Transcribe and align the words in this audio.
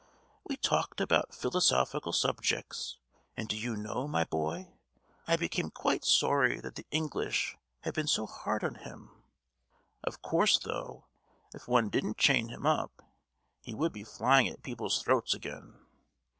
We 0.43 0.57
talked 0.57 0.99
about 0.99 1.31
philosophical 1.31 2.11
subjects. 2.11 2.97
And 3.37 3.47
do 3.47 3.55
you 3.55 3.75
know, 3.77 4.07
my 4.07 4.23
boy, 4.23 4.73
I 5.27 5.35
became 5.37 5.69
quite 5.69 6.03
sorry 6.03 6.59
that 6.59 6.73
the 6.73 6.87
English 6.89 7.55
had 7.81 7.93
been 7.93 8.07
so 8.07 8.25
hard 8.25 8.63
upon 8.63 8.81
him. 8.81 9.11
Of 10.03 10.23
course, 10.23 10.57
though, 10.57 11.05
if 11.53 11.67
one 11.67 11.89
didn't 11.89 12.17
chain 12.17 12.49
him 12.49 12.65
up, 12.65 13.03
he 13.61 13.75
would 13.75 13.93
be 13.93 14.03
flying 14.03 14.47
at 14.47 14.63
people's 14.63 15.03
throats 15.03 15.35
again! 15.35 15.75